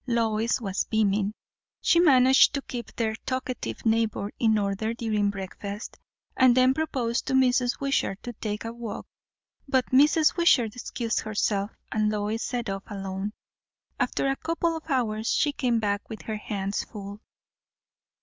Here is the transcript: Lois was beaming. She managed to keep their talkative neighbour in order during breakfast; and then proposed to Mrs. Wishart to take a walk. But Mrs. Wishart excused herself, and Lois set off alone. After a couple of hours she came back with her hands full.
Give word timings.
Lois 0.07 0.59
was 0.59 0.85
beaming. 0.85 1.31
She 1.79 1.99
managed 1.99 2.55
to 2.55 2.63
keep 2.63 2.91
their 2.95 3.13
talkative 3.27 3.85
neighbour 3.85 4.31
in 4.39 4.57
order 4.57 4.95
during 4.95 5.29
breakfast; 5.29 5.99
and 6.35 6.57
then 6.57 6.73
proposed 6.73 7.27
to 7.27 7.33
Mrs. 7.33 7.79
Wishart 7.79 8.17
to 8.23 8.33
take 8.33 8.65
a 8.65 8.73
walk. 8.73 9.05
But 9.67 9.91
Mrs. 9.91 10.35
Wishart 10.35 10.75
excused 10.75 11.19
herself, 11.19 11.69
and 11.91 12.09
Lois 12.09 12.41
set 12.41 12.67
off 12.67 12.85
alone. 12.87 13.33
After 13.99 14.25
a 14.27 14.35
couple 14.37 14.75
of 14.75 14.89
hours 14.89 15.31
she 15.31 15.51
came 15.51 15.79
back 15.79 16.09
with 16.09 16.23
her 16.23 16.37
hands 16.37 16.83
full. 16.83 17.21